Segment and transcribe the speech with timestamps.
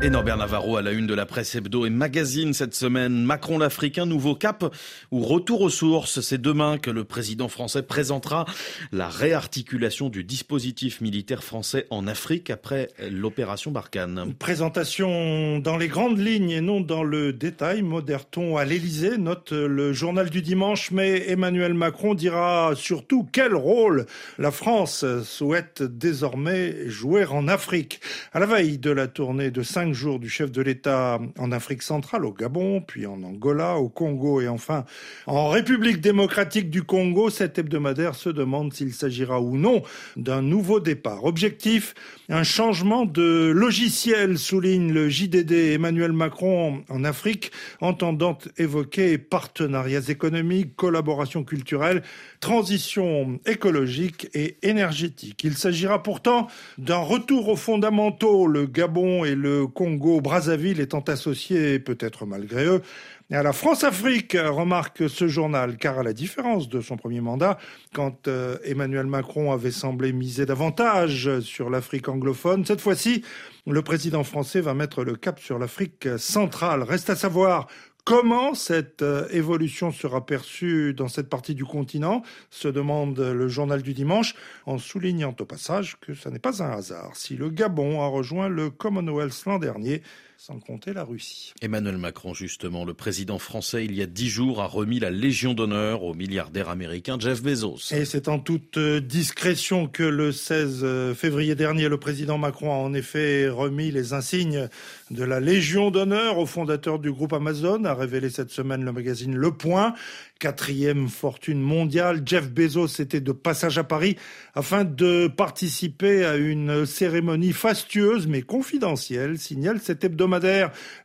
[0.00, 3.24] Et Norbert Navarro à la une de la presse hebdo et magazine cette semaine.
[3.24, 4.72] Macron l'Africain, nouveau cap
[5.10, 6.20] ou retour aux sources?
[6.20, 8.44] C'est demain que le président français présentera
[8.92, 14.34] la réarticulation du dispositif militaire français en Afrique après l'opération Barkhane.
[14.38, 17.82] Présentation dans les grandes lignes et non dans le détail.
[17.82, 24.06] Moderton à l'Elysée, note le journal du dimanche, mais Emmanuel Macron dira surtout quel rôle
[24.38, 28.00] la France souhaite désormais jouer en Afrique.
[28.32, 32.24] À la veille de la tournée de jours du chef de l'État en Afrique centrale,
[32.24, 34.84] au Gabon, puis en Angola, au Congo et enfin
[35.26, 39.82] en République démocratique du Congo, cet hebdomadaire se demande s'il s'agira ou non
[40.16, 41.24] d'un nouveau départ.
[41.24, 41.94] Objectif,
[42.28, 50.76] un changement de logiciel, souligne le JDD Emmanuel Macron en Afrique, entendant évoquer partenariats économiques,
[50.76, 52.02] collaboration culturelle,
[52.40, 55.42] transition écologique et énergétique.
[55.44, 62.26] Il s'agira pourtant d'un retour aux fondamentaux, le Gabon et le Congo-Brazzaville étant associés, peut-être
[62.26, 62.82] malgré eux,
[63.30, 67.58] à la France-Afrique, remarque ce journal, car à la différence de son premier mandat,
[67.94, 73.22] quand euh, Emmanuel Macron avait semblé miser davantage sur l'Afrique anglophone, cette fois-ci,
[73.68, 76.82] le président français va mettre le cap sur l'Afrique centrale.
[76.82, 77.68] Reste à savoir
[78.08, 83.82] Comment cette euh, évolution sera perçue dans cette partie du continent se demande le journal
[83.82, 88.00] du dimanche, en soulignant au passage que ce n'est pas un hasard si le Gabon
[88.00, 90.00] a rejoint le Commonwealth l'an dernier
[90.40, 91.52] sans compter la Russie.
[91.62, 95.52] Emmanuel Macron, justement, le président français, il y a dix jours, a remis la Légion
[95.52, 97.90] d'honneur au milliardaire américain Jeff Bezos.
[97.90, 102.70] Et c'est en toute euh, discrétion que le 16 euh, février dernier, le président Macron
[102.70, 104.68] a en effet remis les insignes
[105.10, 109.34] de la Légion d'honneur au fondateur du groupe Amazon, a révélé cette semaine le magazine
[109.34, 109.94] Le Point
[110.38, 112.22] quatrième fortune mondiale.
[112.24, 114.16] Jeff Bezos était de passage à Paris
[114.54, 120.27] afin de participer à une cérémonie fastueuse mais confidentielle, signale cet hebdomadaire.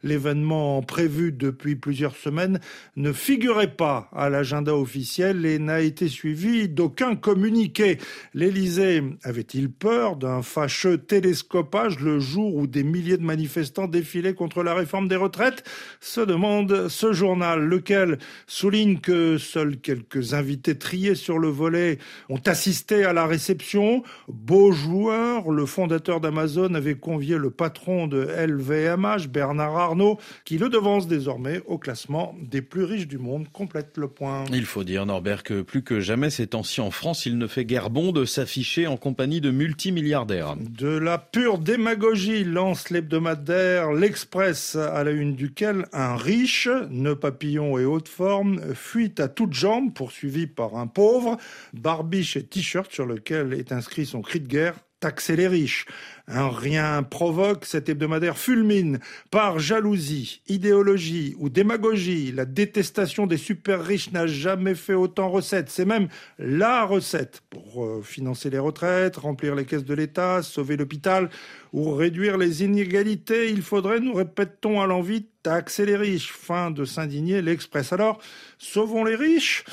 [0.04, 2.60] L'événement prévu depuis plusieurs semaines
[2.96, 7.98] ne figurait pas à l'agenda officiel et n'a été suivi d'aucun communiqué.
[8.34, 14.64] L'Élysée avait-il peur d'un fâcheux télescopage le jour où des milliers de manifestants défilaient contre
[14.64, 15.64] la réforme des retraites?
[16.00, 18.18] Se demande ce journal, lequel
[18.48, 22.00] souligne que seuls quelques invités triés sur le volet
[22.30, 24.04] ont assisté à la réception.
[24.28, 30.70] Beau joueur, le fondateur d'Amazon avait convié le patron de LVMH, Bernard Arnault, qui le
[30.70, 33.48] devance désormais au classement des plus riches du monde.
[33.52, 34.44] Complète le point.
[34.52, 37.66] Il faut dire, Norbert, que plus que jamais ces temps-ci en France, il ne fait
[37.66, 40.56] guère bon de s'afficher en compagnie de multimilliardaires.
[40.58, 47.78] De la pure démagogie lance l'hebdomadaire L'Express, à la une duquel un riche, nœud papillon
[47.78, 51.38] et haute forme, fuit à toutes jambes, poursuivi par un pauvre,
[51.74, 55.86] barbiche et t-shirt sur lequel est inscrit son cri de guerre taxer les riches.
[56.30, 59.00] Un rien provoque, cet hebdomadaire fulmine
[59.32, 62.32] par jalousie, idéologie ou démagogie.
[62.32, 65.70] La détestation des super riches n'a jamais fait autant recette.
[65.70, 66.08] C'est même
[66.40, 71.30] la recette pour euh, financer les retraites, remplir les caisses de l'État, sauver l'hôpital
[71.74, 73.50] ou réduire les inégalités.
[73.50, 76.32] Il faudrait, nous répétons à l'envie, taxer les riches.
[76.32, 77.92] Fin de s'indigner l'Express.
[77.92, 78.22] Alors,
[78.58, 79.66] sauvons les riches?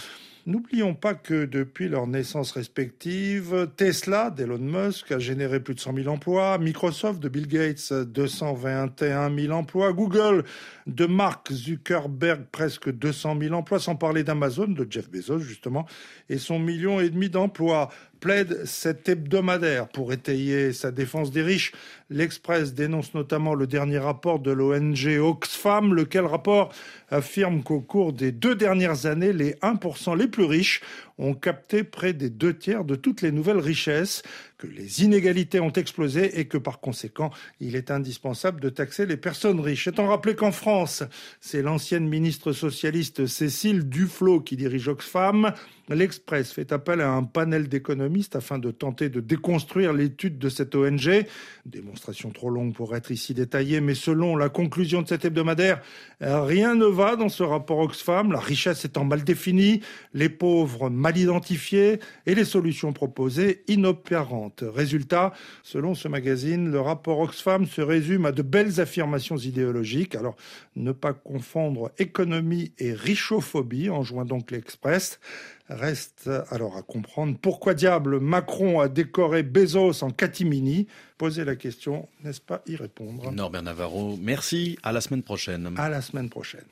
[0.46, 5.94] N'oublions pas que depuis leur naissance respective, Tesla d'Elon Musk a généré plus de 100
[5.94, 10.44] 000 emplois, Microsoft de Bill Gates 221 000 emplois, Google
[10.86, 15.86] de Mark Zuckerberg presque 200 000 emplois, sans parler d'Amazon de Jeff Bezos justement
[16.30, 17.90] et son million et demi d'emplois
[18.20, 21.72] plaide cet hebdomadaire pour étayer sa défense des riches.
[22.10, 26.72] L'Express dénonce notamment le dernier rapport de l'ONG Oxfam, lequel rapport
[27.10, 30.80] affirme qu'au cours des deux dernières années, les 1% les plus riches
[31.18, 34.22] ont capté près des deux tiers de toutes les nouvelles richesses,
[34.58, 39.16] que les inégalités ont explosé et que par conséquent, il est indispensable de taxer les
[39.16, 39.86] personnes riches.
[39.86, 41.02] Étant rappelé qu'en France,
[41.40, 45.52] c'est l'ancienne ministre socialiste Cécile Duflot qui dirige Oxfam,
[45.94, 50.74] l'Express fait appel à un panel d'économistes afin de tenter de déconstruire l'étude de cette
[50.74, 51.26] ONG.
[51.66, 55.82] Démonstration trop longue pour être ici détaillée, mais selon la conclusion de cet hebdomadaire,
[56.20, 59.80] rien ne va dans ce rapport Oxfam, la richesse étant mal définie,
[60.14, 64.64] les pauvres mal identifiés et les solutions proposées inopérantes.
[64.66, 65.32] Résultat,
[65.62, 70.14] selon ce magazine, le rapport Oxfam se résume à de belles affirmations idéologiques.
[70.14, 70.36] Alors,
[70.76, 75.20] ne pas confondre économie et richophobie, en jouant donc l'Express.
[75.70, 80.88] Reste alors à comprendre pourquoi diable Macron a décoré Bezos en catimini.
[81.16, 83.30] Poser la question, n'est-ce pas y répondre?
[83.30, 84.76] Norbert Navarro, merci.
[84.82, 85.72] À la semaine prochaine.
[85.76, 86.64] À la semaine prochaine.